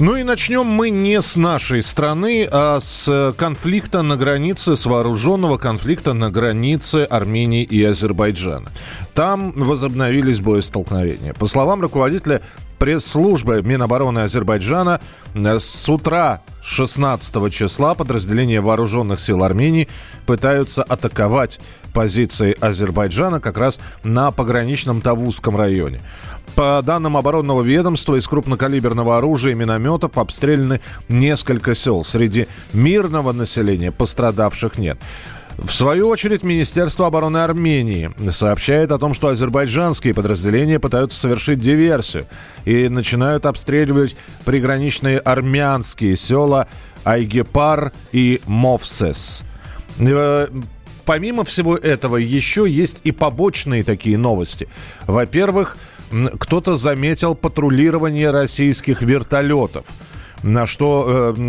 [0.00, 5.58] Ну и начнем мы не с нашей страны, а с конфликта на границе, с вооруженного
[5.58, 8.70] конфликта на границе Армении и Азербайджана.
[9.12, 11.34] Там возобновились боестолкновения.
[11.34, 12.40] По словам руководителя
[12.78, 15.02] пресс-службы Минобороны Азербайджана
[15.34, 19.86] с утра 16 числа подразделения вооруженных сил Армении
[20.24, 21.60] пытаются атаковать
[21.92, 26.00] позиции Азербайджана как раз на пограничном Тавузском районе.
[26.54, 32.04] По данным оборонного ведомства, из крупнокалиберного оружия и минометов обстреляны несколько сел.
[32.04, 34.98] Среди мирного населения пострадавших нет.
[35.58, 42.26] В свою очередь, Министерство обороны Армении сообщает о том, что азербайджанские подразделения пытаются совершить диверсию
[42.64, 46.66] и начинают обстреливать приграничные армянские села
[47.04, 49.42] Айгепар и Мовсес.
[49.98, 50.48] Э,
[51.04, 54.66] помимо всего этого, еще есть и побочные такие новости.
[55.06, 55.76] Во-первых,
[56.38, 59.86] кто-то заметил патрулирование российских вертолетов
[60.42, 61.40] на что э,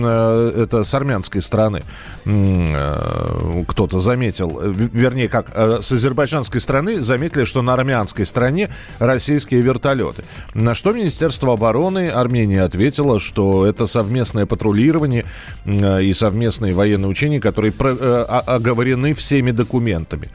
[0.56, 1.84] э, это с армянской стороны
[2.26, 10.24] э, кто-то заметил, вернее, как с азербайджанской стороны заметили, что на армянской стороне российские вертолеты.
[10.54, 15.26] На что Министерство обороны Армении ответило, что это совместное патрулирование
[15.66, 17.92] и совместные военные учения, которые про,
[18.24, 20.30] оговорены всеми документами.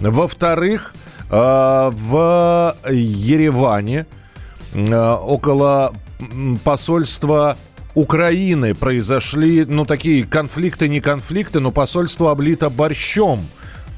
[0.00, 0.92] Во-вторых,
[1.34, 4.06] в Ереване
[4.72, 5.92] э, около
[6.62, 7.56] посольства
[7.94, 13.46] Украины произошли, ну, такие конфликты, не конфликты, но посольство облито борщом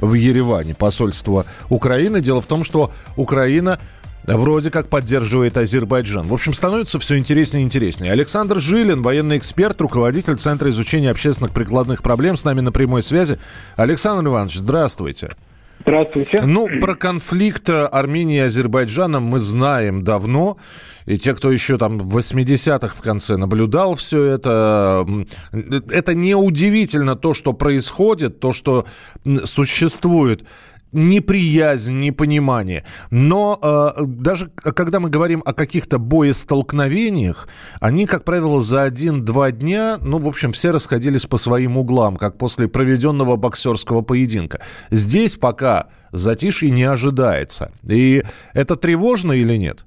[0.00, 2.20] в Ереване, посольство Украины.
[2.20, 3.78] Дело в том, что Украина
[4.26, 6.26] вроде как поддерживает Азербайджан.
[6.26, 8.12] В общем, становится все интереснее и интереснее.
[8.12, 13.38] Александр Жилин, военный эксперт, руководитель Центра изучения общественных прикладных проблем, с нами на прямой связи.
[13.76, 15.36] Александр Иванович, здравствуйте.
[15.80, 16.42] Здравствуйте.
[16.42, 20.56] Ну, про конфликт Армении и Азербайджана мы знаем давно.
[21.06, 25.06] И те, кто еще там в 80-х в конце наблюдал все это,
[25.52, 28.86] это неудивительно то, что происходит, то, что
[29.44, 30.44] существует
[30.92, 32.84] неприязнь, непонимание.
[33.10, 37.48] Но э, даже когда мы говорим о каких-то боестолкновениях,
[37.80, 42.38] они, как правило, за один-два дня, ну, в общем, все расходились по своим углам, как
[42.38, 44.60] после проведенного боксерского поединка.
[44.90, 47.72] Здесь пока затишье не ожидается.
[47.88, 48.22] И
[48.54, 49.84] это тревожно или нет?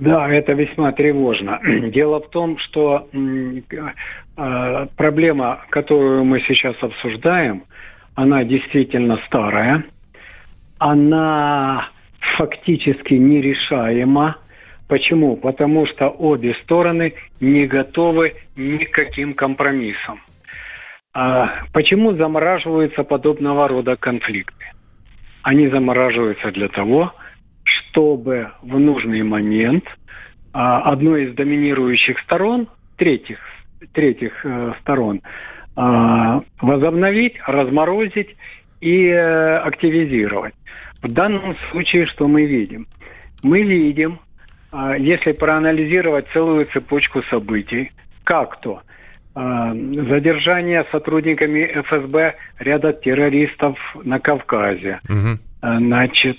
[0.00, 1.60] Да, это весьма тревожно.
[1.90, 7.62] Дело в том, что э, проблема, которую мы сейчас обсуждаем–
[8.14, 9.84] она действительно старая,
[10.78, 11.88] она
[12.36, 14.36] фактически нерешаема.
[14.88, 15.36] Почему?
[15.36, 20.20] Потому что обе стороны не готовы ни к компромиссам.
[21.14, 24.66] А почему замораживаются подобного рода конфликты?
[25.42, 27.14] Они замораживаются для того,
[27.62, 29.84] чтобы в нужный момент
[30.52, 33.38] а, одной из доминирующих сторон, третьих,
[33.92, 35.20] третьих э, сторон,
[35.76, 38.36] возобновить, разморозить
[38.80, 40.54] и э, активизировать.
[41.02, 42.86] В данном случае что мы видим?
[43.42, 44.20] Мы видим,
[44.72, 47.92] а, если проанализировать целую цепочку событий,
[48.24, 48.80] как то
[49.34, 55.38] а, задержание сотрудниками ФСБ ряда террористов на Кавказе, угу.
[55.60, 56.38] значит,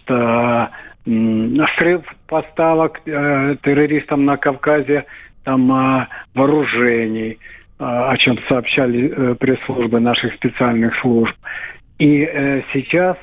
[1.78, 5.06] срыв поставок э, террористам на Кавказе
[5.44, 11.36] там вооружений, а, о чем сообщали э, пресс-службы наших специальных служб.
[12.00, 13.18] И э, сейчас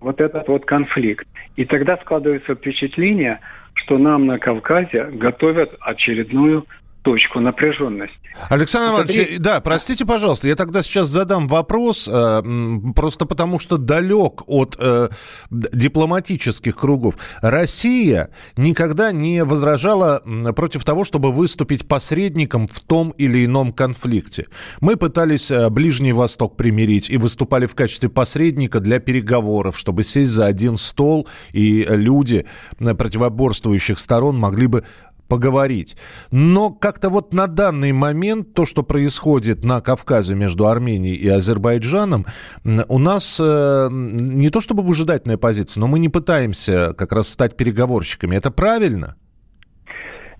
[0.00, 1.26] вот этот вот конфликт.
[1.56, 3.40] И тогда складывается впечатление,
[3.74, 6.66] что нам на Кавказе готовят очередную
[7.08, 8.18] точку напряженности.
[8.50, 12.42] Александр Иванович, да, простите, пожалуйста, я тогда сейчас задам вопрос, э,
[12.94, 15.08] просто потому что далек от э,
[15.50, 17.14] дипломатических кругов.
[17.40, 18.28] Россия
[18.58, 20.22] никогда не возражала
[20.54, 24.44] против того, чтобы выступить посредником в том или ином конфликте.
[24.82, 30.30] Мы пытались э, Ближний Восток примирить и выступали в качестве посредника для переговоров, чтобы сесть
[30.30, 32.44] за один стол, и люди
[32.78, 34.84] э, противоборствующих сторон могли бы
[35.28, 35.96] поговорить.
[36.30, 42.26] Но как-то вот на данный момент то, что происходит на Кавказе между Арменией и Азербайджаном,
[42.88, 47.56] у нас э, не то чтобы выжидательная позиция, но мы не пытаемся как раз стать
[47.56, 48.36] переговорщиками.
[48.36, 49.16] Это правильно?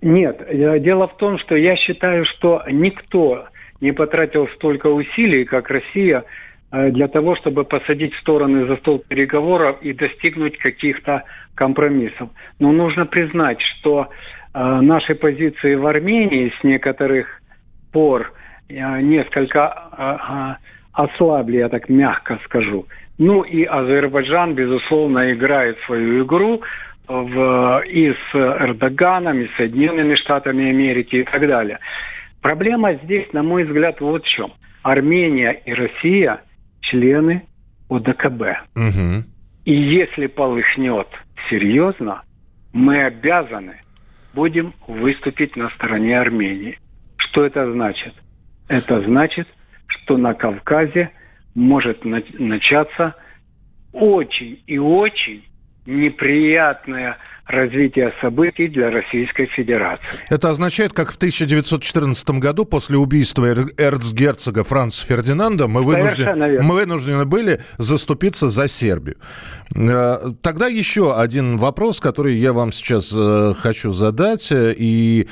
[0.01, 0.43] Нет.
[0.47, 3.47] Э, дело в том, что я считаю, что никто
[3.81, 6.25] не потратил столько усилий, как Россия,
[6.71, 11.25] э, для того, чтобы посадить стороны за стол переговоров и достигнуть каких-то
[11.55, 12.31] компромиссов.
[12.59, 17.27] Но нужно признать, что э, наши позиции в Армении с некоторых
[17.93, 18.33] пор
[18.69, 20.59] э, несколько
[20.93, 22.87] ослабли, я так мягко скажу.
[23.19, 26.63] Ну и Азербайджан, безусловно, играет свою игру
[27.07, 31.79] в, и с Эрдоганом, и с Соединенными Штатами Америки и так далее.
[32.41, 34.53] Проблема здесь, на мой взгляд, вот в чем.
[34.83, 36.43] Армения и Россия
[36.81, 37.43] члены
[37.91, 38.43] ОДКБ.
[38.77, 39.25] Угу.
[39.65, 41.09] И если полыхнет
[41.51, 42.23] серьезно,
[42.73, 43.81] мы обязаны
[44.39, 46.79] будем выступить на стороне Армении.
[47.17, 48.15] Что это значит?
[48.69, 49.49] Это значит,
[49.89, 51.11] что на Кавказе
[51.57, 53.17] может начаться
[53.93, 55.45] очень и очень
[55.87, 60.05] неприятное развитие событий для Российской Федерации.
[60.29, 67.25] Это означает, как в 1914 году после убийства эрцгерцога Франца Фердинанда мы вынуждены, мы вынуждены
[67.25, 69.17] были заступиться за Сербию.
[69.75, 74.49] Э, тогда еще один вопрос, который я вам сейчас э, хочу задать.
[74.53, 75.27] И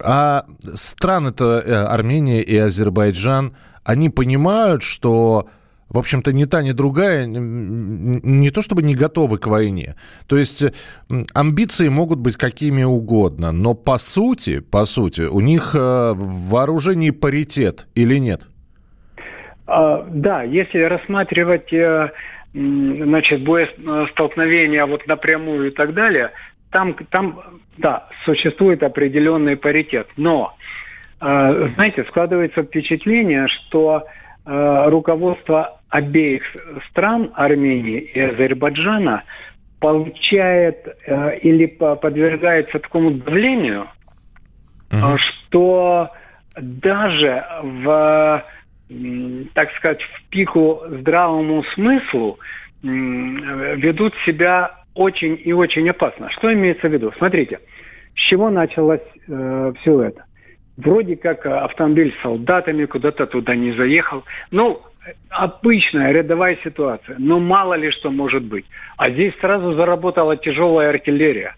[0.00, 0.44] а
[0.74, 3.54] страны-то э, Армения и Азербайджан,
[3.84, 5.50] они понимают, что
[5.88, 9.94] в общем-то, ни та, ни другая не то чтобы не готовы к войне.
[10.26, 10.64] То есть
[11.32, 17.10] амбиции могут быть какими угодно, но по сути, по сути, у них э, в вооружении
[17.10, 18.48] паритет или нет?
[19.66, 22.10] А, да, если рассматривать э,
[22.52, 26.32] значит, боестолкновения вот напрямую и так далее,
[26.70, 27.40] там, там
[27.78, 30.08] да, существует определенный паритет.
[30.16, 30.56] Но,
[31.20, 34.06] э, знаете, складывается впечатление, что
[34.46, 36.42] руководство обеих
[36.88, 39.24] стран, Армении и Азербайджана,
[39.80, 43.86] получает э, или подвергается такому давлению,
[44.90, 45.18] uh-huh.
[45.18, 46.10] что
[46.56, 48.44] даже в,
[49.54, 52.38] так сказать, в пику здравому смыслу
[52.82, 56.30] э, ведут себя очень и очень опасно.
[56.30, 57.12] Что имеется в виду?
[57.18, 57.60] Смотрите,
[58.14, 60.24] с чего началось э, все это?
[60.76, 64.24] Вроде как автомобиль с солдатами куда-то туда не заехал.
[64.50, 64.82] Ну,
[65.30, 68.66] обычная рядовая ситуация, но мало ли что может быть.
[68.96, 71.54] А здесь сразу заработала тяжелая артиллерия.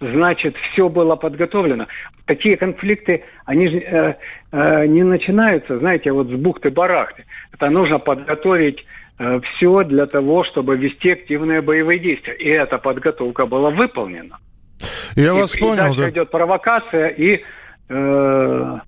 [0.00, 1.86] Значит, все было подготовлено.
[2.26, 4.14] Такие конфликты, они же э,
[4.52, 7.24] э, не начинаются, знаете, вот с бухты-барахты.
[7.52, 8.84] Это нужно подготовить
[9.18, 12.34] э, все для того, чтобы вести активные боевые действия.
[12.34, 14.38] И эта подготовка была выполнена.
[15.14, 16.10] Я и, вас понял, и дальше да?
[16.10, 17.42] идет провокация и
[17.88, 18.78] э,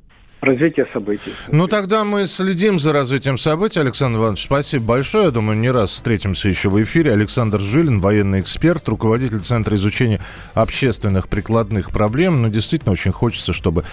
[0.40, 1.32] развития событий.
[1.50, 3.80] Ну, тогда мы следим за развитием событий.
[3.80, 5.26] Александр Иванович, спасибо большое.
[5.26, 7.12] Я думаю, не раз встретимся еще в эфире.
[7.12, 10.20] Александр Жилин, военный эксперт, руководитель Центра изучения
[10.54, 12.42] общественных прикладных проблем.
[12.42, 13.84] Но действительно очень хочется, чтобы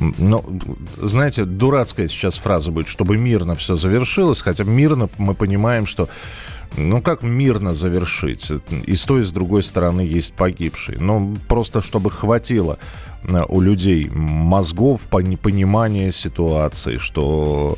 [0.00, 0.42] ну,
[0.96, 6.08] знаете, дурацкая сейчас фраза будет, чтобы мирно все завершилось, хотя мирно мы понимаем, что
[6.76, 8.50] ну, как мирно завершить?
[8.86, 10.98] И с той, и с другой стороны есть погибшие.
[10.98, 12.78] Ну, просто чтобы хватило
[13.22, 17.76] э, у людей мозгов, понимания ситуации, что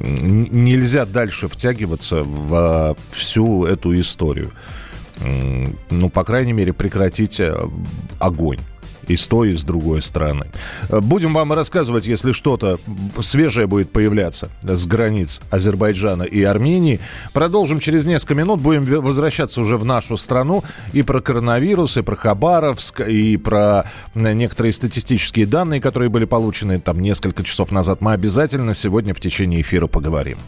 [0.00, 4.52] нельзя дальше втягиваться в всю эту историю.
[5.90, 7.54] Ну, по крайней мере, прекратить э,
[8.18, 8.58] огонь
[9.12, 10.46] и с той, и с другой стороны.
[10.88, 12.78] Будем вам рассказывать, если что-то
[13.20, 17.00] свежее будет появляться с границ Азербайджана и Армении.
[17.32, 18.60] Продолжим через несколько минут.
[18.60, 24.72] Будем возвращаться уже в нашу страну и про коронавирус, и про Хабаровск, и про некоторые
[24.72, 28.00] статистические данные, которые были получены там несколько часов назад.
[28.00, 30.38] Мы обязательно сегодня в течение эфира поговорим.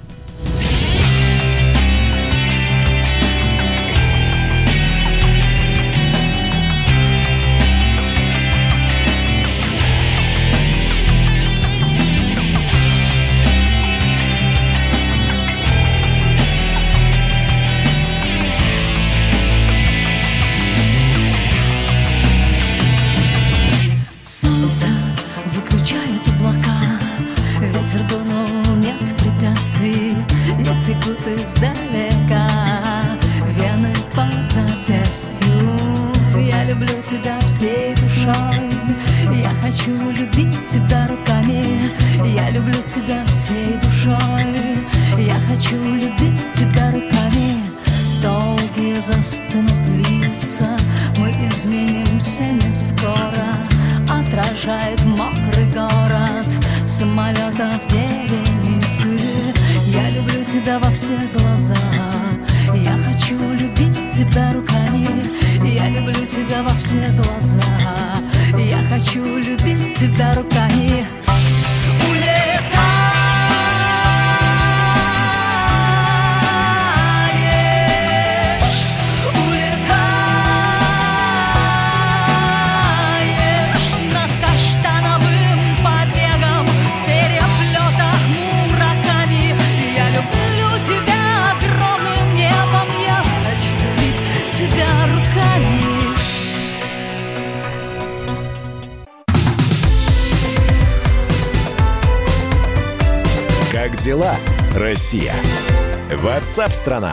[106.56, 107.12] Ватсап-страна!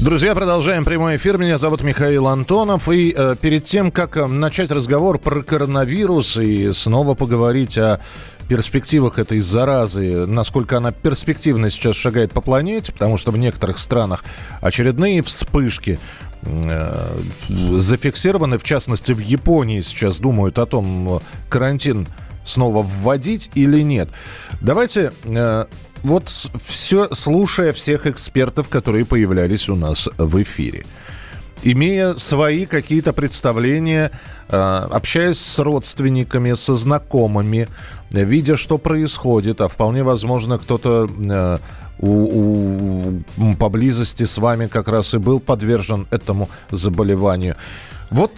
[0.00, 1.36] Друзья, продолжаем прямой эфир.
[1.36, 2.88] Меня зовут Михаил Антонов.
[2.88, 8.00] И э, перед тем, как э, начать разговор про коронавирус и снова поговорить о
[8.48, 14.24] перспективах этой заразы, насколько она перспективно сейчас шагает по планете, потому что в некоторых странах
[14.62, 15.98] очередные вспышки
[16.40, 17.14] э,
[17.50, 21.20] зафиксированы, в частности в Японии сейчас думают о том,
[21.50, 22.08] карантин
[22.44, 24.08] снова вводить или нет.
[24.60, 25.66] Давайте э,
[26.02, 30.84] вот все, слушая всех экспертов, которые появлялись у нас в эфире,
[31.62, 34.10] имея свои какие-то представления,
[34.48, 37.68] э, общаясь с родственниками, со знакомыми,
[38.10, 41.58] видя, что происходит, а вполне возможно, кто-то э,
[41.98, 47.56] у, у, поблизости с вами как раз и был подвержен этому заболеванию.
[48.12, 48.30] Вот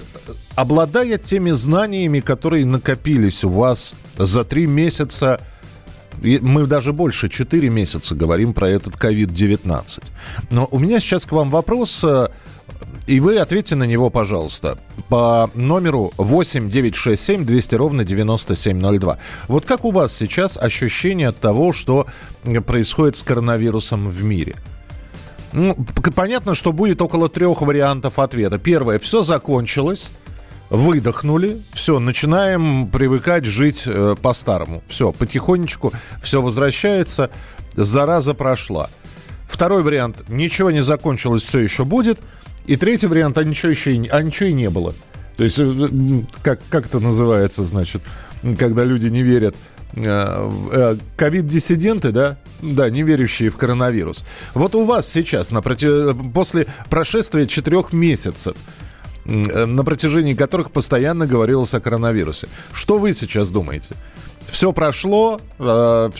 [0.54, 5.40] обладая теми знаниями, которые накопились у вас за три месяца
[6.22, 10.02] мы даже больше, 4 месяца говорим про этот COVID-19.
[10.50, 12.28] Но у меня сейчас к вам вопрос, э,
[13.08, 14.78] и вы ответьте на него, пожалуйста,
[15.08, 19.18] по номеру 8 967 200 ровно 9702.
[19.48, 22.06] Вот как у вас сейчас ощущение от того, что
[22.64, 24.54] происходит с коронавирусом в мире?
[25.54, 25.76] Ну,
[26.14, 28.58] понятно, что будет около трех вариантов ответа.
[28.58, 30.10] Первое, все закончилось
[30.70, 34.82] выдохнули, все, начинаем привыкать жить э, по-старому.
[34.88, 35.92] Все, потихонечку
[36.22, 37.30] все возвращается,
[37.74, 38.90] зараза прошла.
[39.46, 42.18] Второй вариант, ничего не закончилось, все еще будет.
[42.66, 44.94] И третий вариант, а ничего еще и, а ничего и не было.
[45.36, 45.88] То есть, э,
[46.42, 48.02] как, как это называется, значит,
[48.58, 49.54] когда люди не верят
[49.94, 54.24] э, э, ковид-диссиденты, да, да, не верящие в коронавирус.
[54.54, 58.56] Вот у вас сейчас, напротив, после прошествия четырех месяцев,
[59.26, 62.48] Э, на протяжении которых постоянно говорилось о коронавирусе.
[62.72, 63.90] Что вы сейчас думаете?
[64.50, 66.10] Все прошло, э,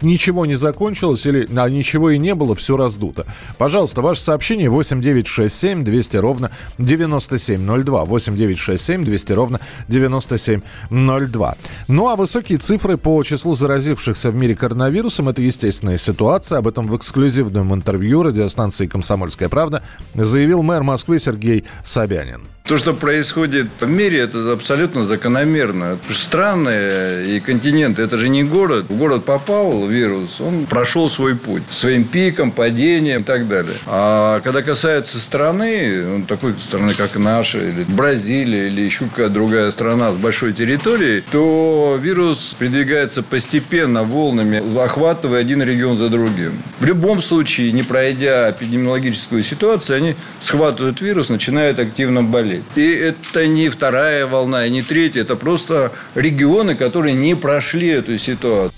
[0.00, 3.26] ничего не закончилось, или а ничего и не было, все раздуто.
[3.58, 8.04] Пожалуйста, ваше сообщение 8967 200 ровно 9702.
[8.04, 11.56] 8967 200 ровно 9702.
[11.88, 16.58] Ну а высокие цифры по числу заразившихся в мире коронавирусом это естественная ситуация.
[16.58, 19.82] Об этом в эксклюзивном интервью радиостанции «Комсомольская правда»
[20.14, 22.42] заявил мэр Москвы Сергей Собянин.
[22.66, 25.98] То, что происходит в мире, это абсолютно закономерно.
[26.08, 28.86] Страны и континенты– это же не город.
[28.88, 31.62] В город попал вирус, он прошел свой путь.
[31.70, 33.74] Своим пиком, падением и так далее.
[33.84, 40.12] А когда касается страны, такой страны, как наша, или Бразилия, или еще какая-то другая страна
[40.12, 46.52] с большой территорией, то вирус передвигается постепенно, волнами, охватывая один регион за другим.
[46.80, 52.64] В любом случае, не пройдя эпидемиологическую ситуацию, они схватывают вирус, начинают активно болеть болеть.
[52.76, 55.22] И это не вторая волна, и не третья.
[55.22, 58.72] Это просто регионы, которые не прошли эту ситуацию.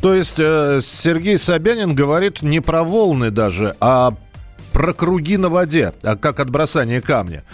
[0.00, 4.14] То есть э, Сергей Собянин говорит не про волны даже, а
[4.72, 7.44] про круги на воде, а как от бросания камня.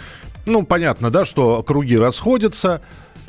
[0.45, 2.81] Ну, понятно, да, что круги расходятся,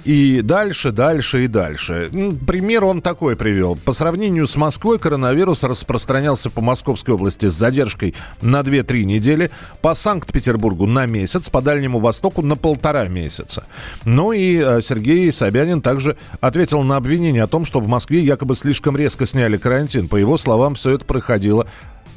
[0.04, 2.10] и дальше, дальше и дальше.
[2.46, 3.76] Пример он такой привел.
[3.76, 9.50] По сравнению с Москвой коронавирус распространялся по Московской области с задержкой на 2-3 недели,
[9.82, 13.64] по Санкт-Петербургу на месяц, по Дальнему Востоку на полтора месяца.
[14.04, 18.54] Ну и э, Сергей Собянин также ответил на обвинение о том, что в Москве якобы
[18.54, 20.08] слишком резко сняли карантин.
[20.08, 21.66] По его словам, все это проходило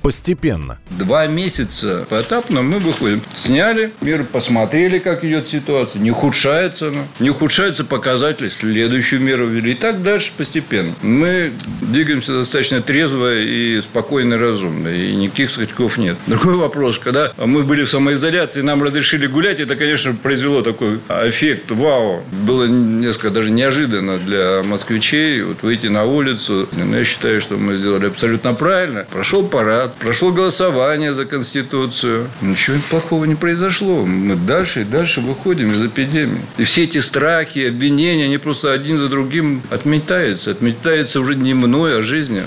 [0.04, 0.78] постепенно.
[0.92, 3.22] Два месяца поэтапно мы выходим.
[3.36, 6.02] Сняли мир, посмотрели, как идет ситуация.
[6.02, 7.04] Не ухудшается она.
[7.20, 8.50] Не ухудшаются показатели.
[8.50, 9.72] Следующую меру ввели.
[9.72, 10.94] И так дальше постепенно.
[11.02, 14.90] Мы двигаемся достаточно трезво и спокойно и разумно.
[14.90, 16.18] И никаких скачков нет.
[16.28, 17.00] Другой вопрос.
[17.00, 21.72] Когда мы были в самоизоляции, нам разрешили гулять, это, конечно, произвело такой эффект.
[21.72, 22.24] Вау!
[22.46, 26.68] Было несколько даже неожиданно для москвичей вот выйти на улицу.
[26.74, 29.06] Но я считаю, что мы сделали абсолютно правильно.
[29.10, 32.30] Прошел парад, прошло голосование за Конституцию.
[32.42, 34.06] Ничего плохого не произошло.
[34.06, 36.42] Мы дальше и дальше выходим из эпидемии.
[36.58, 40.52] И все эти страхи, обвинения, они просто один за другим отметаются.
[40.52, 42.46] Отметаются уже не мной, а жизнью.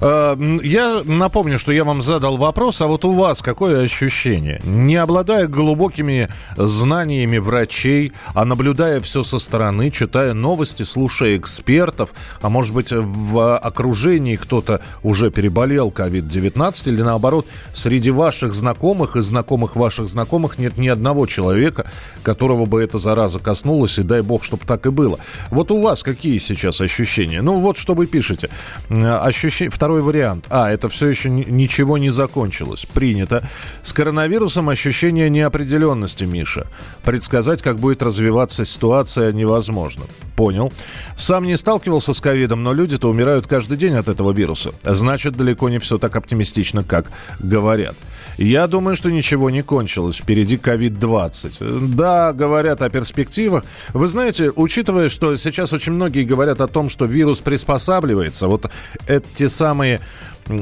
[0.00, 4.60] Э, я напомню, что я вам задал вопрос, а вот у вас какое ощущение?
[4.64, 12.48] Не обладая глубокими знаниями врачей, а наблюдая все со стороны, читая новости, слушая экспертов, а
[12.48, 19.76] может быть в окружении кто-то уже переболел COVID-19 или наоборот, среди ваших знакомых и знакомых
[19.76, 21.90] ваших знакомых нет ни одного человека,
[22.22, 25.18] которого бы эта зараза коснулась, и дай бог, чтобы так и было.
[25.50, 27.40] Вот у вас какие сейчас ощущения?
[27.42, 28.50] Ну вот что вы пишете.
[28.90, 29.53] Ощущение...
[29.54, 30.46] Второй второй вариант.
[30.50, 32.86] А, это все еще ничего не закончилось.
[32.92, 33.48] Принято.
[33.82, 36.66] С коронавирусом ощущение неопределенности, Миша.
[37.04, 40.04] Предсказать, как будет развиваться ситуация, невозможно.
[40.34, 40.72] Понял.
[41.16, 44.72] Сам не сталкивался с ковидом, но люди-то умирают каждый день от этого вируса.
[44.82, 47.06] Значит, далеко не все так оптимистично, как
[47.38, 47.94] говорят.
[48.36, 50.16] Я думаю, что ничего не кончилось.
[50.16, 51.94] Впереди COVID-20.
[51.94, 53.64] Да, говорят о перспективах.
[53.92, 58.70] Вы знаете, учитывая, что сейчас очень многие говорят о том, что вирус приспосабливается, вот
[59.06, 60.00] эти самые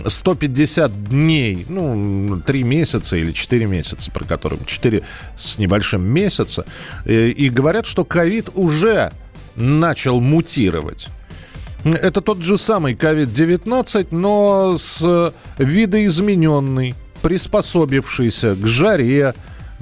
[0.07, 5.02] 150 дней, ну, 3 месяца или 4 месяца, про которые 4
[5.37, 6.64] с небольшим месяца,
[7.05, 9.12] и, э, и говорят, что ковид уже
[9.57, 11.09] начал мутировать.
[11.85, 19.35] Это тот же самый COVID-19, но с видоизмененный приспособившийся к жаре,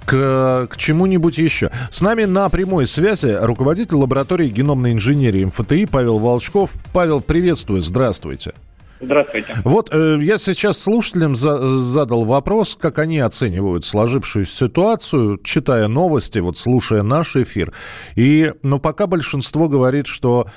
[0.04, 1.70] к, к чему-нибудь еще.
[1.90, 6.74] С нами на прямой связи руководитель лаборатории геномной инженерии МФТИ Павел Волчков.
[6.92, 8.52] Павел, приветствую, здравствуйте.
[9.00, 9.56] Здравствуйте.
[9.64, 16.38] Вот э, я сейчас слушателям за, задал вопрос, как они оценивают сложившуюся ситуацию, читая новости,
[16.38, 17.72] вот слушая наш эфир.
[18.14, 20.48] И, ну, пока большинство говорит, что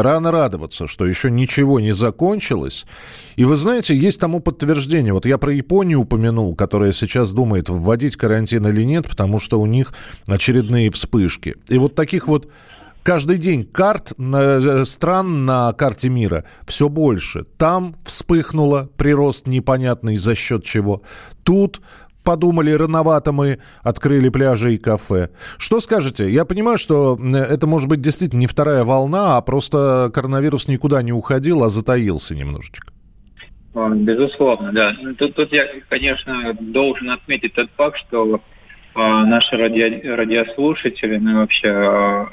[0.00, 2.86] Рано радоваться, что еще ничего не закончилось.
[3.36, 5.12] И вы знаете, есть тому подтверждение.
[5.12, 9.66] Вот я про Японию упомянул, которая сейчас думает, вводить карантин или нет, потому что у
[9.66, 9.92] них
[10.26, 11.56] очередные вспышки.
[11.68, 12.48] И вот таких вот
[13.02, 17.44] каждый день карт э, стран на карте мира все больше.
[17.58, 21.02] Там вспыхнуло прирост непонятный за счет чего.
[21.42, 21.80] Тут
[22.22, 25.30] подумали, рановато мы открыли пляжи и кафе.
[25.58, 26.30] Что скажете?
[26.30, 31.12] Я понимаю, что это может быть действительно не вторая волна, а просто коронавирус никуда не
[31.12, 32.92] уходил, а затаился немножечко.
[33.74, 34.94] Безусловно, да.
[35.18, 38.42] Тут, тут я, конечно, должен отметить тот факт, что
[38.94, 42.28] а, наши ради, радиослушатели, ну вообще а,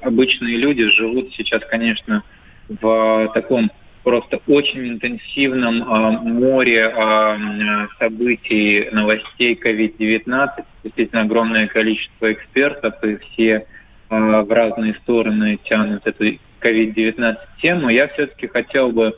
[0.00, 2.22] обычные люди живут сейчас, конечно,
[2.68, 3.70] в таком
[4.06, 10.48] просто очень интенсивном а, море а, событий, новостей COVID-19.
[10.84, 13.66] Действительно огромное количество экспертов, и все
[14.08, 17.88] а, в разные стороны тянут эту COVID-19 тему.
[17.88, 19.12] Я все-таки хотел бы,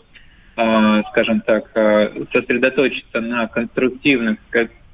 [1.10, 1.70] скажем так,
[2.32, 4.38] сосредоточиться на конструктивных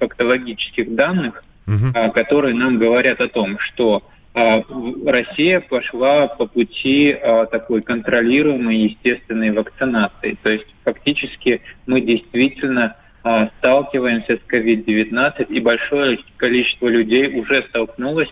[0.00, 2.10] фактологических данных, угу.
[2.12, 4.02] которые нам говорят о том, что
[4.34, 10.36] Россия пошла по пути а, такой контролируемой естественной вакцинации.
[10.42, 18.28] То есть фактически мы действительно а, сталкиваемся с COVID-19, и большое количество людей уже столкнулось,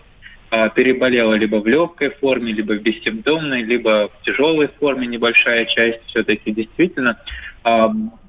[0.75, 6.05] переболело либо в легкой форме, либо в бессимптомной, либо в тяжелой форме небольшая часть.
[6.05, 7.17] Все-таки действительно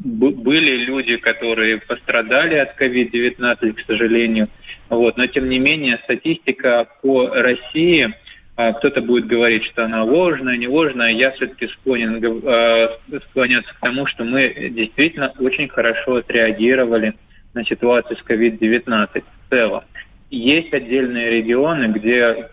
[0.00, 4.48] были люди, которые пострадали от COVID-19, к сожалению,
[4.90, 5.16] вот.
[5.16, 8.14] Но тем не менее статистика по России,
[8.56, 11.10] а, кто-то будет говорить, что она ложная, не ложная.
[11.10, 12.98] Я все-таки склонен а,
[13.30, 17.14] склоняться к тому, что мы действительно очень хорошо отреагировали
[17.54, 19.84] на ситуацию с COVID-19 в целом.
[20.30, 22.48] Есть отдельные регионы, где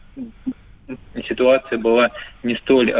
[1.27, 2.11] ситуация была
[2.43, 2.91] не столь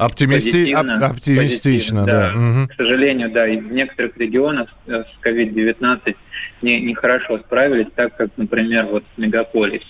[0.00, 0.74] Оптимисти...
[0.74, 2.32] Оп- оптимистично, да.
[2.32, 2.38] да.
[2.38, 2.68] Угу.
[2.68, 6.16] К сожалению, да, и в некоторых регионах с COVID-19
[6.62, 9.84] не, нехорошо справились, так как, например, вот в мегаполисе.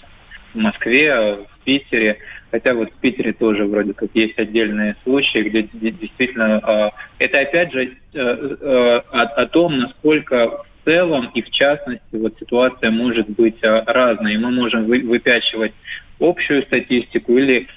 [0.53, 2.18] В Москве, в Питере,
[2.51, 6.59] хотя вот в Питере тоже вроде как есть отдельные случаи, где действительно...
[6.59, 12.03] А, это опять же э, э, о, о том, насколько в целом и в частности
[12.14, 14.38] вот ситуация может быть разной.
[14.38, 15.73] Мы можем выпячивать
[16.18, 17.68] общую статистику или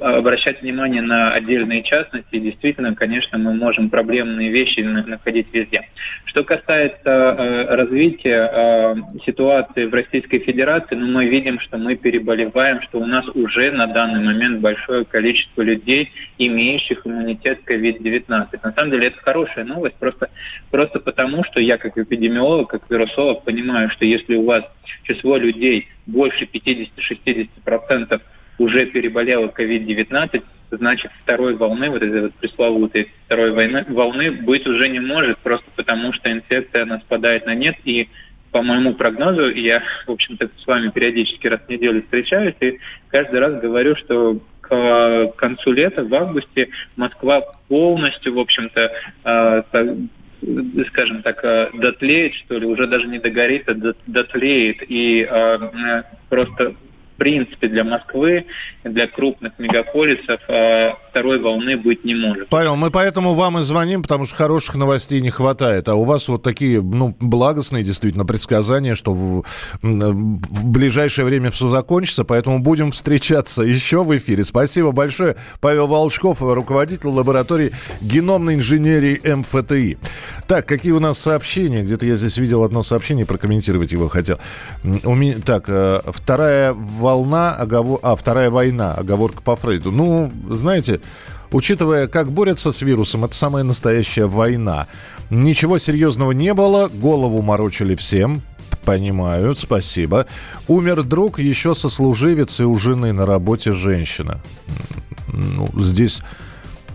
[0.00, 2.38] обращать внимание на отдельные частности.
[2.38, 5.88] Действительно, конечно, мы можем проблемные вещи находить везде.
[6.26, 12.82] Что касается э, развития э, ситуации в Российской Федерации, ну, мы видим, что мы переболеваем,
[12.82, 18.60] что у нас уже на данный момент большое количество людей, имеющих иммунитет COVID-19.
[18.62, 20.28] На самом деле это хорошая новость, просто,
[20.70, 24.64] просто потому, что я как эпидемиолог, как вирусолог понимаю, что если у вас
[25.04, 28.20] число людей больше 50-60%
[28.58, 34.88] уже переболела COVID-19, значит, второй волны, вот этой вот пресловутой второй войны, волны быть уже
[34.88, 38.08] не может, просто потому что инфекция она спадает на нет, и
[38.50, 43.40] по моему прогнозу, я, в общем-то, с вами периодически раз в неделю встречаюсь, и каждый
[43.40, 48.92] раз говорю, что к концу лета, в августе, Москва полностью, в общем-то,
[49.24, 49.62] э,
[50.88, 53.74] скажем так, э, дотлеет, что ли, уже даже не догорит, а
[54.06, 56.74] дотлеет, и э, просто
[57.16, 58.46] принципе для Москвы,
[58.84, 62.48] для крупных мегаполисов э, второй волны быть не может.
[62.48, 65.88] Павел, мы поэтому вам и звоним, потому что хороших новостей не хватает.
[65.88, 69.44] А у вас вот такие, ну, благостные действительно предсказания, что в,
[69.82, 74.44] в ближайшее время все закончится, поэтому будем встречаться еще в эфире.
[74.44, 75.36] Спасибо большое.
[75.60, 79.98] Павел Волчков, руководитель лаборатории геномной инженерии МФТИ.
[80.46, 81.82] Так, какие у нас сообщения?
[81.82, 84.38] Где-то я здесь видел одно сообщение, прокомментировать его хотел.
[85.04, 86.72] У меня, так, э, вторая
[87.12, 88.00] оговор...
[88.02, 89.90] а, вторая война, оговорка по Фрейду.
[89.90, 91.00] Ну, знаете,
[91.50, 94.86] учитывая, как борются с вирусом, это самая настоящая война.
[95.30, 98.42] Ничего серьезного не было, голову морочили всем,
[98.84, 100.26] Понимаю, спасибо.
[100.68, 104.40] Умер друг, еще сослуживец и у жены на работе женщина.
[105.32, 106.22] Ну, здесь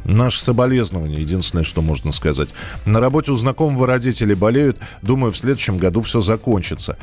[0.03, 2.49] Наше соболезнование, единственное, что можно сказать.
[2.85, 4.77] На работе у знакомого родители болеют.
[5.01, 6.97] Думаю, в следующем году все закончится.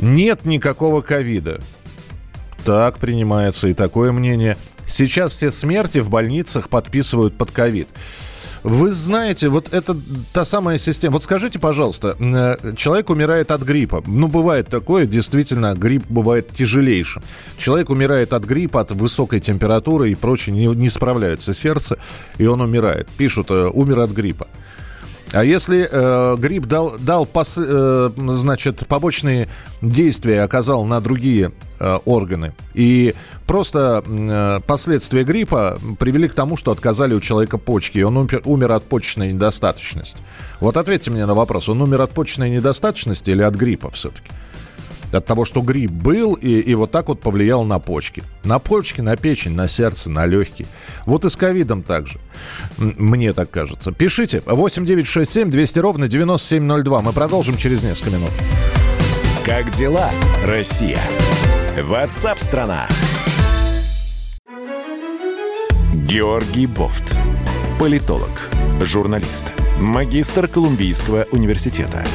[0.00, 1.60] Нет никакого ковида.
[2.64, 4.56] Так принимается и такое мнение.
[4.86, 7.88] Сейчас все смерти в больницах подписывают под ковид.
[8.62, 9.96] Вы знаете, вот это
[10.32, 11.14] та самая система.
[11.14, 14.04] Вот скажите, пожалуйста, э, человек умирает от гриппа.
[14.06, 17.22] Ну, бывает такое, действительно, грипп бывает тяжелейшим.
[17.56, 21.98] Человек умирает от гриппа, от высокой температуры и прочее, не, не справляется сердце,
[22.38, 23.08] и он умирает.
[23.16, 24.46] Пишут, э, умер от гриппа.
[25.32, 29.48] А если э, грипп дал, дал пос, э, значит, побочные
[29.80, 33.14] действия, оказал на другие э, органы, и
[33.46, 38.42] просто э, последствия гриппа привели к тому, что отказали у человека почки, и он умер,
[38.44, 40.18] умер от почечной недостаточности.
[40.60, 44.28] Вот ответьте мне на вопрос, он умер от почечной недостаточности или от гриппа все-таки?
[45.14, 48.22] От того, что грипп был, и, и вот так вот повлиял на почки.
[48.44, 50.66] На почки, на печень, на сердце, на легкие.
[51.06, 52.18] Вот и с ковидом также.
[52.78, 53.92] Мне так кажется.
[53.92, 57.02] Пишите 8967 200 ровно 9702.
[57.02, 58.30] Мы продолжим через несколько минут.
[59.44, 60.10] Как дела,
[60.44, 61.00] Россия?
[61.82, 62.86] Ватсап-страна!
[65.94, 67.14] Георгий Бофт.
[67.78, 68.50] Политолог,
[68.82, 72.04] журналист, магистр Колумбийского университета–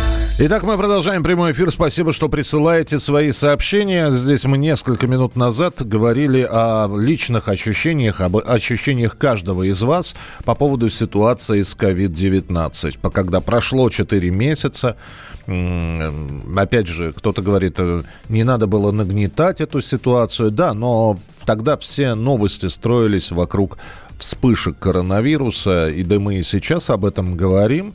[0.43, 1.69] Итак, мы продолжаем прямой эфир.
[1.69, 4.09] Спасибо, что присылаете свои сообщения.
[4.09, 10.55] Здесь мы несколько минут назад говорили о личных ощущениях, об ощущениях каждого из вас по
[10.55, 13.11] поводу ситуации с COVID-19.
[13.11, 14.97] Когда прошло 4 месяца,
[15.45, 20.49] опять же, кто-то говорит, э, не надо было нагнетать эту ситуацию.
[20.49, 23.77] Да, но тогда все новости строились вокруг
[24.17, 27.93] вспышек коронавируса, и да мы и сейчас об этом говорим.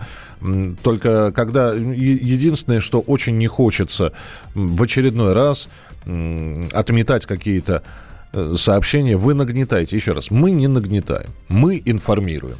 [0.83, 4.13] Только когда единственное, что очень не хочется
[4.55, 5.69] в очередной раз
[6.05, 7.83] отметать какие-то
[8.33, 9.97] э, сообщения, вы нагнетаете.
[9.97, 12.57] Еще раз, мы не нагнетаем, мы информируем.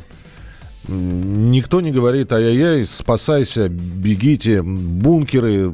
[0.89, 5.73] Никто не говорит, ай-яй-яй, спасайся, бегите, бункеры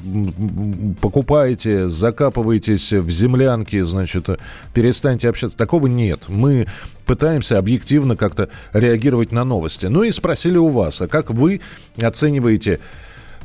[1.03, 4.29] покупайте, закапывайтесь в землянки, значит,
[4.73, 5.59] перестаньте общаться.
[5.59, 6.23] Такого нет.
[6.29, 6.67] Мы
[7.05, 9.87] пытаемся объективно как-то реагировать на новости.
[9.87, 11.61] Ну и спросили у вас, а как вы
[12.01, 12.81] оцениваете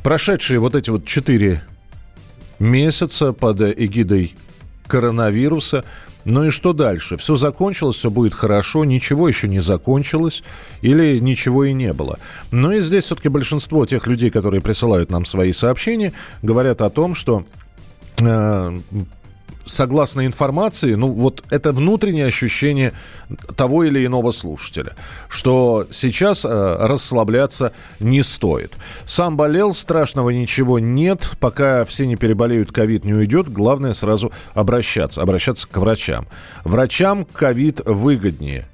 [0.02, 1.62] прошедшие вот эти вот четыре
[2.58, 4.34] месяца под эгидой
[4.86, 5.84] коронавируса–
[6.28, 7.16] ну и что дальше?
[7.16, 10.42] Все закончилось, все будет хорошо, ничего еще не закончилось
[10.82, 12.18] или ничего и не было.
[12.50, 16.12] Ну и здесь все-таки большинство тех людей, которые присылают нам свои сообщения,
[16.42, 17.44] говорят о том, что
[18.18, 18.80] э,
[19.68, 22.92] согласно информации, ну вот это внутреннее ощущение
[23.56, 24.94] того или иного слушателя,
[25.28, 28.76] что сейчас э, расслабляться не стоит.
[29.04, 35.22] Сам болел, страшного ничего нет, пока все не переболеют, ковид не уйдет, главное сразу обращаться,
[35.22, 36.26] обращаться к врачам.
[36.64, 38.66] Врачам ковид выгоднее.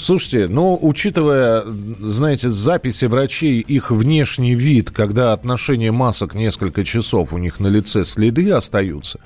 [0.00, 7.38] Слушайте, ну, учитывая, знаете, записи врачей, их внешний вид, когда отношение масок несколько часов, у
[7.38, 9.18] них на лице следы остаются,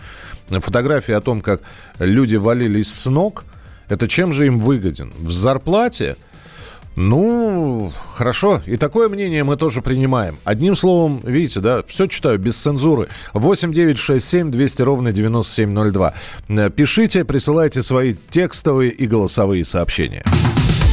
[0.49, 1.61] фотографии о том, как
[1.99, 3.45] люди валились с ног,
[3.89, 5.13] это чем же им выгоден?
[5.19, 6.17] В зарплате?
[6.95, 8.61] Ну, хорошо.
[8.67, 10.39] И такое мнение мы тоже принимаем.
[10.45, 13.09] Одним словом, видите, да, все читаю без цензуры.
[13.33, 16.15] 8 9 6 7 200 ровно 9702.
[16.77, 20.23] Пишите, присылайте свои текстовые и голосовые сообщения.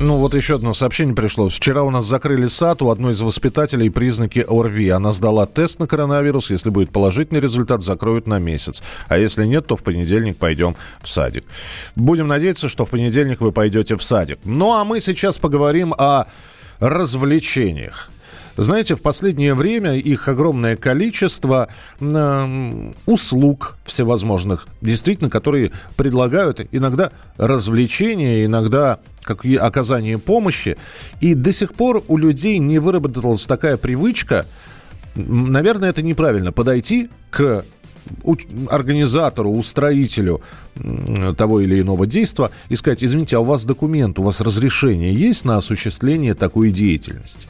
[0.00, 1.48] Ну, вот еще одно сообщение пришло.
[1.48, 4.90] Вчера у нас закрыли сад, у одной из воспитателей признаки ОРВИ.
[4.90, 6.50] Она сдала тест на коронавирус.
[6.50, 8.80] Если будет положительный результат, закроют на месяц.
[9.08, 11.44] А если нет, то в понедельник пойдем в садик.
[11.96, 14.38] Будем надеяться, что в понедельник вы пойдете в садик.
[14.44, 16.26] Ну, а мы сейчас поговорим о
[16.78, 18.08] развлечениях.
[18.56, 21.68] Знаете, в последнее время их огромное количество
[22.00, 30.76] э, услуг всевозможных, действительно, которые предлагают иногда развлечения, иногда как оказание помощи.
[31.20, 34.46] И до сих пор у людей не выработалась такая привычка,
[35.14, 37.64] наверное, это неправильно, подойти к
[38.70, 40.40] организатору, устроителю
[41.36, 45.44] того или иного действия и сказать, извините, а у вас документ, у вас разрешение есть
[45.44, 47.48] на осуществление такой деятельности?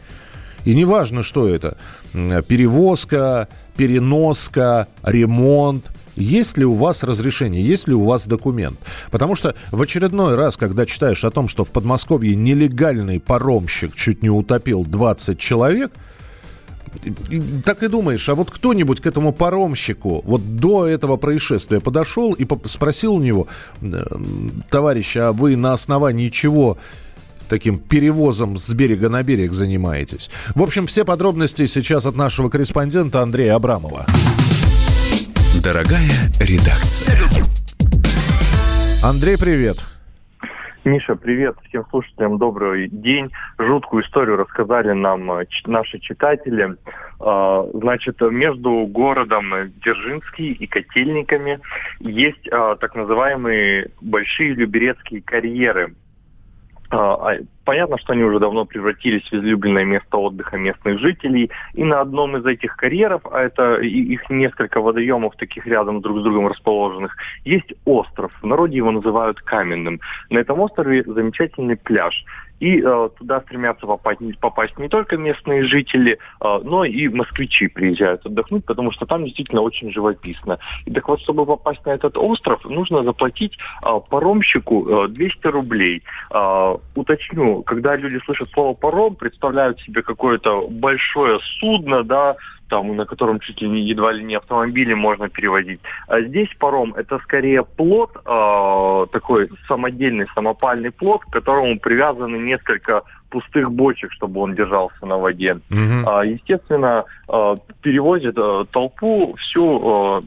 [0.65, 1.77] И неважно, что это.
[2.13, 5.85] Перевозка, переноска, ремонт.
[6.19, 8.79] Есть ли у вас разрешение, есть ли у вас документ?
[9.11, 14.23] Потому что в очередной раз, когда читаешь о том, что в Подмосковье нелегальный паромщик чуть
[14.23, 15.93] не утопил 20 человек,
[17.65, 22.47] так и думаешь, а вот кто-нибудь к этому паромщику вот до этого происшествия подошел и
[22.67, 23.47] спросил у него,
[24.71, 26.79] товарища, а вы на основании чего
[27.49, 30.31] таким перевозом с берега на берег занимаетесь.
[30.55, 34.07] В общем, все подробности сейчас от нашего корреспондента Андрея Абрамова.
[35.71, 36.09] Дорогая
[36.41, 37.15] редакция.
[39.05, 39.77] Андрей, привет.
[40.87, 43.31] Миша, привет всем слушателям, добрый день.
[43.59, 46.75] Жуткую историю рассказали нам э, наши читатели.
[47.21, 49.53] А, значит, между городом
[49.85, 51.61] Дзержинский и Котельниками
[52.01, 55.93] есть а, так называемые большие люберецкие карьеры.
[56.91, 61.51] А, а, понятно, что они уже давно превратились в излюбленное место отдыха местных жителей.
[61.75, 66.23] И на одном из этих карьеров, а это их несколько водоемов, таких рядом друг с
[66.23, 68.33] другом расположенных, есть остров.
[68.41, 70.01] В народе его называют Каменным.
[70.31, 72.25] На этом острове замечательный пляж.
[72.61, 78.27] И э, туда стремятся попасть, попасть не только местные жители, э, но и москвичи приезжают
[78.27, 80.59] отдохнуть, потому что там действительно очень живописно.
[80.85, 86.03] И так вот, чтобы попасть на этот остров, нужно заплатить э, паромщику э, 200 рублей.
[86.31, 92.37] Э, уточню, когда люди слышат слово паром, представляют себе какое-то большое судно, да,
[92.69, 95.81] там, на котором чуть ли не едва ли не автомобили можно перевозить.
[96.07, 103.03] А здесь паром это скорее плод, э, такой самодельный самопальный плод, к которому привязаны несколько
[103.31, 105.59] пустых бочек, чтобы он держался на воде.
[105.71, 106.05] Mm-hmm.
[106.07, 110.23] А, естественно, э, перевозит э, толпу всю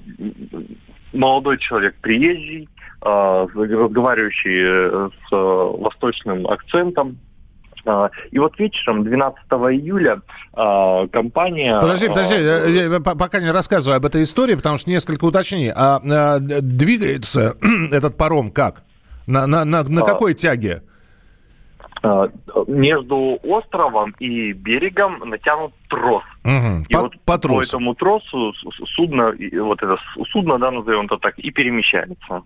[1.14, 2.70] молодой человек приезжий,
[3.02, 7.18] разговаривающий с э, восточным акцентом,
[7.86, 10.22] а, и вот вечером 12 июля
[10.54, 11.80] а, компания...
[11.80, 15.72] Подожди, подожди, я пока не рассказываю об этой истории, потому что несколько уточнений.
[15.76, 17.58] А, а двигается
[17.92, 18.84] этот паром как?
[19.28, 20.84] На, на, на, на какой тяге?
[22.68, 26.24] Между островом и берегом натянут трос.
[26.44, 26.86] Угу.
[26.90, 27.60] И по, вот по, тросу.
[27.60, 28.54] по этому тросу
[28.96, 29.98] судно, вот это
[30.32, 32.42] судно, да, назовем это так, и перемещается.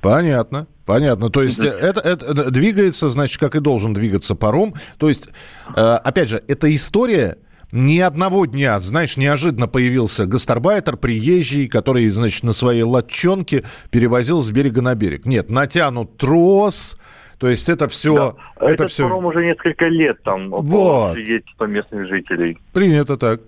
[0.00, 1.30] Понятно, понятно.
[1.30, 4.74] То есть это, это двигается, значит, как и должен двигаться паром.
[4.98, 5.28] То есть,
[5.76, 7.38] э, опять же, эта история
[7.72, 14.50] ни одного дня, знаешь, неожиданно появился гастарбайтер, приезжий, который, значит, на своей лодчонке перевозил с
[14.50, 15.24] берега на берег.
[15.24, 16.96] Нет, натянут трос,
[17.38, 18.34] то есть это все...
[18.58, 18.66] Да.
[18.66, 19.04] Это Этот все...
[19.04, 21.14] паром уже несколько лет там вот.
[21.14, 22.58] свидетельства местных жителей.
[22.72, 23.40] Принято так.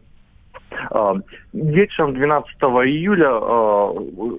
[0.90, 1.14] А,
[1.52, 2.50] вечером 12
[2.86, 3.92] июля, а,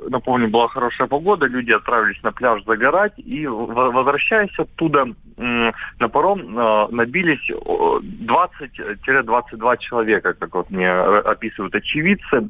[0.10, 6.88] напомню, была хорошая погода, люди отправились на пляж загорать, и возвращаясь оттуда на паром а,
[6.89, 12.49] набились 20-22 человека, как вот мне описывают очевидцы.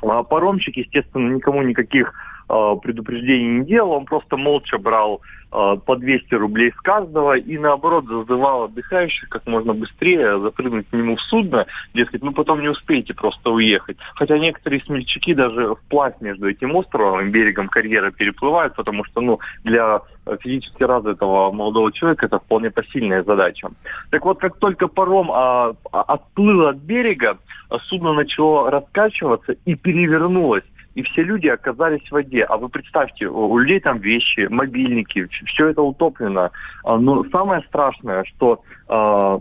[0.00, 2.12] Паромщик, естественно, никому никаких
[2.46, 5.20] предупреждений не делал, он просто молча брал
[5.52, 10.92] Э, по 200 рублей с каждого и наоборот зазывал отдыхающих как можно быстрее запрыгнуть к
[10.92, 13.96] нему в судно, дескать, ну потом не успеете просто уехать.
[14.16, 19.38] Хотя некоторые смельчаки даже вплавь между этим островом и берегом карьеры переплывают, потому что ну,
[19.62, 20.02] для
[20.40, 23.70] физически развитого молодого человека это вполне посильная задача.
[24.10, 27.38] Так вот, как только паром а, а, отплыл от берега,
[27.84, 30.64] судно начало раскачиваться и перевернулось
[30.96, 32.42] и все люди оказались в воде.
[32.44, 36.50] А вы представьте, у людей там вещи, мобильники, все это утоплено.
[36.84, 39.38] А, но самое страшное, что э,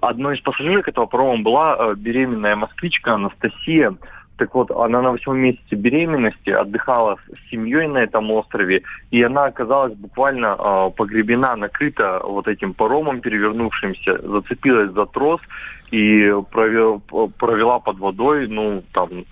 [0.00, 3.96] одной из пассажирок этого парома была э, беременная москвичка Анастасия.
[4.36, 9.46] Так вот, она на восьмом месяце беременности отдыхала с семьей на этом острове, и она
[9.46, 15.40] оказалась буквально э, погребена, накрыта вот этим паромом перевернувшимся, зацепилась за трос
[15.90, 17.00] и провела,
[17.38, 19.24] провела под водой, ну, там,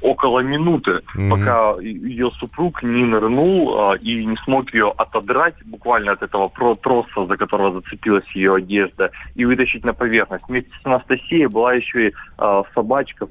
[0.00, 1.30] около минуты, mm-hmm.
[1.30, 7.26] пока ее супруг не нырнул а, и не смог ее отодрать буквально от этого троса,
[7.26, 10.44] за которого зацепилась ее одежда, и вытащить на поверхность.
[10.48, 13.26] Вместе с Анастасией была еще и а, собачка,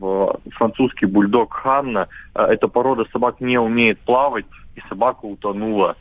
[0.51, 2.07] французский бульдог Ханна.
[2.33, 4.45] А, эта порода собак не умеет плавать,
[4.75, 5.95] и собака утонула.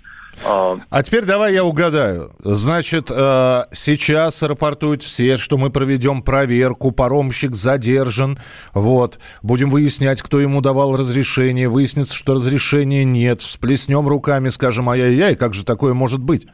[0.44, 2.32] А теперь давай я угадаю.
[2.42, 8.38] Значит, э, сейчас рапортуют все, что мы проведем проверку, паромщик задержан,
[8.74, 15.36] вот, будем выяснять, кто ему давал разрешение, выяснится, что разрешения нет, всплеснем руками, скажем, ай-яй-яй,
[15.36, 16.46] как же такое может быть?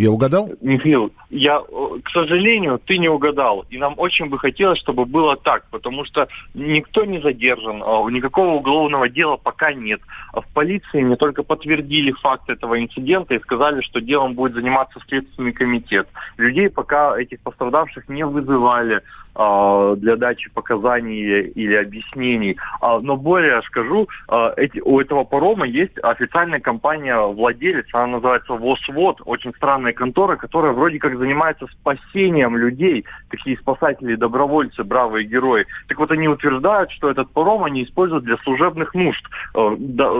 [0.00, 0.50] Я угадал?
[0.62, 3.66] Михаил, я, э, к сожалению, ты не угадал.
[3.68, 8.54] И нам очень бы хотелось, чтобы было так, потому что никто не задержан, а никакого
[8.54, 10.00] уголовного дела пока нет.
[10.32, 15.52] В полиции не только подтвердили факт этого инцидента и сказали, что делом будет заниматься Следственный
[15.52, 16.08] комитет.
[16.38, 19.02] Людей пока этих пострадавших не вызывали.
[19.34, 22.56] А, для дачи показаний или объяснений.
[22.80, 29.22] А, но более скажу, а, у этого парома есть официальная компания владелец, она называется ВОСВОД,
[29.24, 35.66] очень странная контора, которая вроде как занимается спасением людей, такие спасатели, добровольцы, бравые герои.
[35.86, 39.24] Так вот они утверждают, что этот паром они используют для служебных нужд,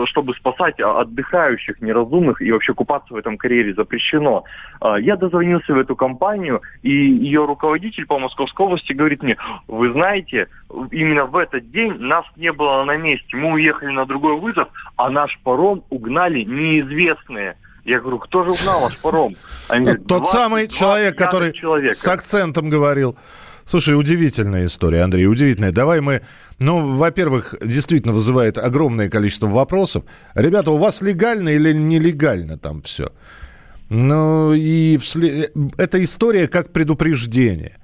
[0.05, 4.45] чтобы спасать отдыхающих, неразумных, и вообще купаться в этом карьере запрещено.
[4.99, 9.37] Я дозвонился в эту компанию, и ее руководитель по Московской области говорит мне,
[9.67, 10.47] вы знаете,
[10.91, 13.35] именно в этот день нас не было на месте.
[13.35, 17.57] Мы уехали на другой вызов, а наш паром угнали неизвестные.
[17.83, 19.35] Я говорю, кто же угнал ваш паром?
[19.69, 21.95] Они говорят, Тот самый человек, который человека.
[21.95, 23.17] с акцентом говорил.
[23.65, 25.71] Слушай, удивительная история, Андрей, удивительная.
[25.71, 26.21] Давай мы...
[26.59, 30.03] Ну, во-первых, действительно вызывает огромное количество вопросов.
[30.35, 33.11] Ребята, у вас легально или нелегально там все?
[33.89, 35.51] Ну, и вслед...
[35.77, 37.77] эта история как предупреждение.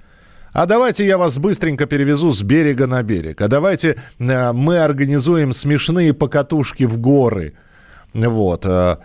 [0.58, 3.40] А давайте я вас быстренько перевезу с берега на берег.
[3.42, 7.54] А давайте э, мы организуем смешные покатушки в горы.
[8.12, 8.96] Вот, э,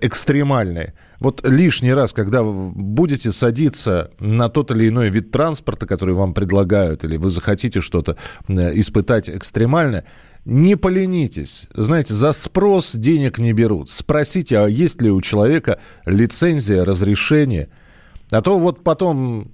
[0.00, 0.94] экстремальные.
[1.18, 7.02] Вот лишний раз, когда будете садиться на тот или иной вид транспорта, который вам предлагают,
[7.02, 10.04] или вы захотите что-то э, испытать экстремальное,
[10.44, 11.66] не поленитесь.
[11.74, 13.90] Знаете, за спрос денег не берут.
[13.90, 17.70] Спросите, а есть ли у человека лицензия, разрешение.
[18.30, 19.50] А то вот потом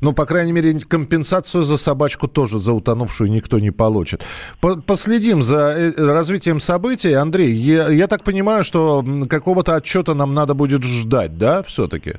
[0.00, 4.24] ну, по крайней мере, компенсацию за собачку тоже, за утонувшую никто не получит.
[4.86, 7.12] Последим за э, развитием событий.
[7.12, 12.14] Андрей, я, я так понимаю, что какого-то отчета нам надо будет ждать, да, все-таки?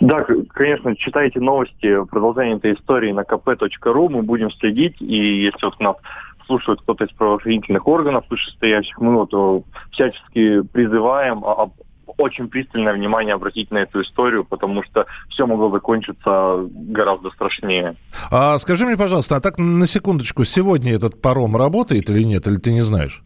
[0.00, 5.80] Да, конечно, читайте новости, продолжение этой истории на kp.ru, мы будем следить, и если вот
[5.80, 5.96] нас
[6.46, 11.42] слушает кто-то из правоохранительных органов, вышестоящих, мы вот э, всячески призываем
[12.18, 17.96] очень пристальное внимание обратить на эту историю, потому что все могло закончиться гораздо страшнее.
[18.30, 22.56] А скажи мне, пожалуйста, а так на секундочку, сегодня этот паром работает или нет, или
[22.56, 23.22] ты не знаешь?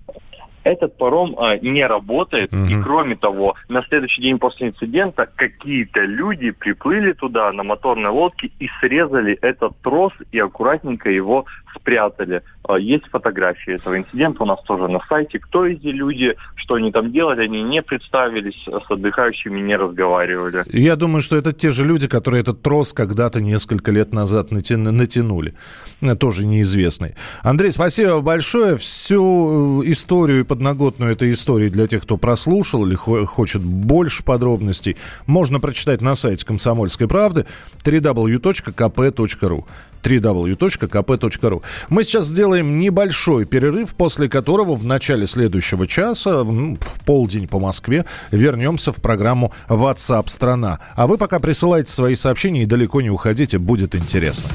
[0.65, 2.65] Этот паром а, не работает, угу.
[2.65, 8.51] и кроме того, на следующий день после инцидента какие-то люди приплыли туда на моторной лодке
[8.59, 12.43] и срезали этот трос и аккуратненько его спрятали.
[12.69, 15.39] А, есть фотографии этого инцидента у нас тоже на сайте.
[15.39, 20.65] Кто эти люди, что они там делали, они не представились, с отдыхающими не разговаривали.
[20.73, 25.55] Я думаю, что это те же люди, которые этот трос когда-то несколько лет назад натянули.
[26.03, 27.15] Э, тоже неизвестный.
[27.43, 28.77] Андрей, спасибо большое.
[28.77, 35.61] Всю э, историю подноготную этой истории для тех, кто прослушал или хочет больше подробностей, можно
[35.61, 37.47] прочитать на сайте «Комсомольской правды»
[37.85, 39.65] www.kp.ru
[40.03, 41.63] www.kp.ru.
[41.89, 48.07] Мы сейчас сделаем небольшой перерыв, после которого в начале следующего часа, в полдень по Москве,
[48.33, 50.81] вернемся в программу WhatsApp страна.
[50.97, 54.51] А вы пока присылайте свои сообщения и далеко не уходите, будет интересно.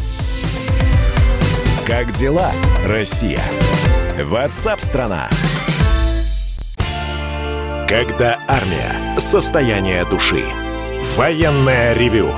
[1.86, 2.52] Как дела,
[2.84, 3.40] Россия?
[4.20, 5.28] WhatsApp страна.
[7.88, 9.20] Когда армия.
[9.20, 10.44] Состояние души.
[11.18, 12.30] Военное ревю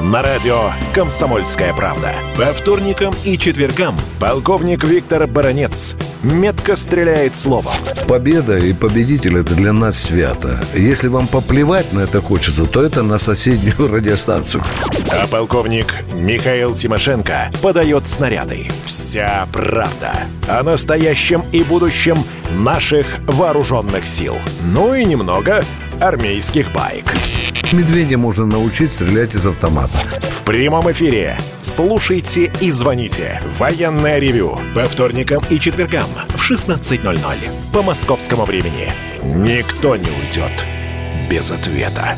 [0.00, 2.12] на радио «Комсомольская правда».
[2.36, 7.72] По вторникам и четвергам полковник Виктор Баранец метко стреляет словом.
[8.08, 10.62] Победа и победитель– это для нас свято.
[10.74, 14.62] Если вам поплевать на это хочется, то это на соседнюю радиостанцию.
[15.10, 18.68] А полковник Михаил Тимошенко подает снаряды.
[18.84, 20.12] Вся правда
[20.48, 22.18] о настоящем и будущем
[22.50, 24.36] наших вооруженных сил.
[24.62, 25.64] Ну и немного
[26.00, 27.14] армейских байк.
[27.72, 29.98] Медведя можно научить стрелять из автомата.
[30.30, 31.36] В прямом эфире.
[31.62, 33.40] Слушайте и звоните.
[33.58, 34.58] Военное ревю.
[34.74, 37.72] По вторникам и четвергам в 16.00.
[37.72, 38.92] По московскому времени.
[39.22, 40.66] Никто не уйдет
[41.28, 42.16] без ответа.